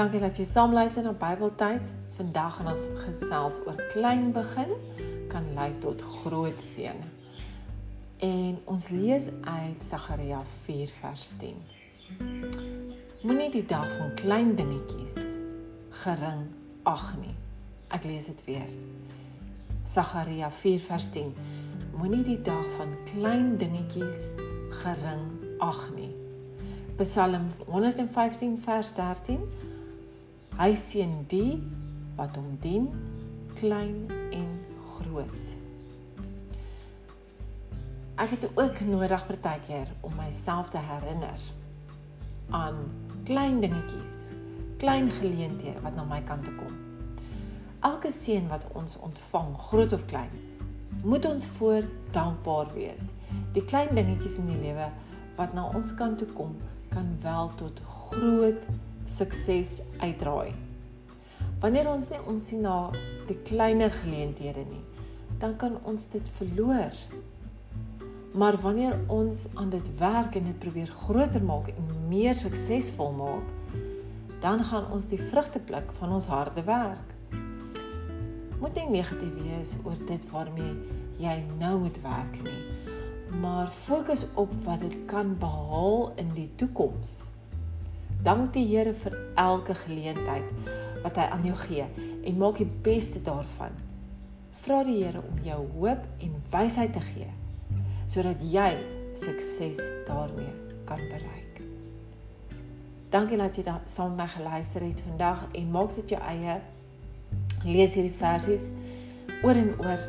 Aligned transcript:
Dankie 0.00 0.20
dat 0.20 0.38
jy 0.40 0.46
saam 0.48 0.72
luister 0.72 1.04
na 1.04 1.10
Bybeltyd. 1.12 1.90
Vandag 2.16 2.54
gaan 2.56 2.70
ons 2.70 2.86
gesels 3.02 3.58
oor 3.66 3.76
klein 3.92 4.30
begin 4.32 4.70
kan 5.28 5.44
lei 5.52 5.74
tot 5.82 6.00
groot 6.00 6.62
seën. 6.64 7.02
En 8.24 8.54
ons 8.64 8.86
lees 8.88 9.26
uit 9.28 9.82
Sagaria 9.84 10.38
4 10.62 10.94
vers 11.02 11.26
10. 11.42 11.58
Moenie 13.26 13.50
die 13.52 13.66
dag 13.68 13.84
van 13.98 14.14
klein 14.16 14.54
dingetjies 14.56 15.18
gering 16.04 16.46
ag 16.88 17.04
nie. 17.20 17.34
Ek 17.92 18.06
lees 18.08 18.30
dit 18.32 18.40
weer. 18.46 18.70
Sagaria 19.84 20.48
4 20.62 20.80
vers 20.86 21.10
10. 21.12 21.34
Moenie 21.98 22.22
die 22.30 22.38
dag 22.46 22.64
van 22.78 22.96
klein 23.10 23.58
dingetjies 23.60 24.30
gering 24.80 25.28
ag 25.58 25.82
nie. 25.92 26.14
Psalm 26.96 27.52
115 27.68 28.56
vers 28.64 28.94
13 28.96 29.44
Hy 30.60 30.74
seën 30.76 31.12
die 31.32 31.54
wat 32.18 32.34
hom 32.36 32.58
dien, 32.60 32.90
klein 33.56 34.10
en 34.28 34.48
groot. 34.90 35.52
Ek 38.20 38.34
het 38.34 38.44
ook 38.50 38.82
nodig 38.84 39.24
partykeer 39.24 39.88
om 40.04 40.12
myself 40.20 40.68
te 40.74 40.82
herinner 40.84 41.46
aan 42.52 42.82
klein 43.24 43.62
dingetjies, 43.64 44.18
klein 44.84 45.08
geleenthede 45.22 45.80
wat 45.80 45.96
na 45.96 46.04
my 46.10 46.20
kant 46.28 46.44
toe 46.44 46.52
kom. 46.58 46.76
Elke 47.88 48.12
seën 48.12 48.52
wat 48.52 48.68
ons 48.76 48.98
ontvang, 49.00 49.56
groot 49.70 49.96
of 49.96 50.04
klein, 50.12 50.36
moet 51.00 51.24
ons 51.24 51.48
voor 51.56 51.88
dankbaar 52.12 52.68
wees. 52.76 53.14
Die 53.56 53.64
klein 53.64 53.96
dingetjies 53.96 54.36
in 54.44 54.52
die 54.52 54.60
lewe 54.66 54.92
wat 55.40 55.56
na 55.56 55.70
ons 55.72 55.96
kant 55.96 56.20
toe 56.20 56.28
kom, 56.36 56.52
kan 56.92 57.08
wel 57.24 57.48
tot 57.56 57.80
groot 58.12 58.68
sukses 59.04 59.80
uitdraai. 60.00 60.52
Wanneer 61.60 61.88
ons 61.90 62.08
nie 62.08 62.20
omsien 62.28 62.62
na 62.64 62.90
die 63.28 63.38
kleiner 63.44 63.92
geleenthede 63.92 64.64
nie, 64.68 64.84
dan 65.40 65.56
kan 65.60 65.78
ons 65.88 66.06
dit 66.12 66.28
verloor. 66.36 66.96
Maar 68.32 68.56
wanneer 68.62 68.96
ons 69.12 69.46
aan 69.54 69.70
dit 69.72 69.88
werk 69.98 70.36
en 70.38 70.44
dit 70.44 70.58
probeer 70.58 70.92
groter 71.02 71.42
maak 71.44 71.68
en 71.72 71.88
meer 72.08 72.34
suksesvol 72.34 73.12
maak, 73.18 73.48
dan 74.40 74.62
gaan 74.64 74.88
ons 74.92 75.08
die 75.10 75.20
vrugte 75.20 75.60
pluk 75.60 75.92
van 75.98 76.14
ons 76.16 76.28
harde 76.32 76.64
werk. 76.64 77.16
Moet 78.60 78.76
nie 78.76 79.00
negatief 79.00 79.34
wees 79.42 79.74
oor 79.84 80.00
dit 80.08 80.24
waarmee 80.30 80.76
jy 81.20 81.36
nou 81.58 81.78
moet 81.82 82.00
werk 82.04 82.40
nie, 82.44 82.60
maar 83.40 83.68
fokus 83.68 84.24
op 84.40 84.52
wat 84.64 84.80
dit 84.80 84.96
kan 85.08 85.36
behaal 85.38 86.12
in 86.20 86.32
die 86.36 86.48
toekoms. 86.56 87.22
Dank 88.20 88.52
die 88.52 88.66
Here 88.68 88.92
vir 88.92 89.14
elke 89.40 89.74
geleentheid 89.74 90.44
wat 91.00 91.16
hy 91.16 91.24
aan 91.32 91.44
jou 91.48 91.54
gee 91.62 91.86
en 92.28 92.36
maak 92.36 92.58
die 92.60 92.68
beste 92.84 93.22
daarvan. 93.24 93.72
Vra 94.60 94.82
die 94.84 94.98
Here 94.98 95.22
om 95.24 95.38
jou 95.46 95.60
hoop 95.78 96.02
en 96.20 96.34
wysheid 96.52 96.92
te 96.92 97.00
gee 97.12 97.30
sodat 98.10 98.42
jy 98.42 98.74
sukses 99.16 99.80
daarmee 100.08 100.52
kan 100.84 100.98
bereik. 100.98 101.62
Dankie 103.08 103.38
dat 103.40 103.56
jy 103.56 103.64
daar 103.70 103.88
saam 103.88 104.12
met 104.18 104.26
my 104.26 104.28
geluister 104.34 104.84
het 104.84 105.00
vandag 105.06 105.46
en 105.54 105.72
maak 105.72 105.94
dit 105.94 106.12
jou 106.12 106.20
eie. 106.20 106.60
Lees 107.64 107.96
hierdie 107.96 108.18
versies 108.20 108.68
oor 109.40 109.56
en 109.56 109.72
oor 109.80 110.06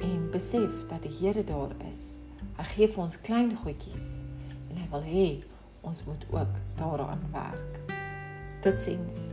en 0.00 0.28
besef 0.32 0.86
dat 0.88 1.04
die 1.04 1.12
Here 1.18 1.44
daar 1.44 1.76
is. 1.92 2.22
Hy 2.56 2.68
gee 2.72 2.88
vir 2.88 3.04
ons 3.04 3.20
klein 3.20 3.52
goedjies 3.60 4.22
en 4.70 4.80
hy 4.80 4.92
wil 4.94 5.04
hê 5.04 5.28
ons 5.80 6.04
moet 6.04 6.26
ook 6.30 6.54
daaraan 6.74 7.28
werk. 7.32 7.80
Totsiens. 8.60 9.32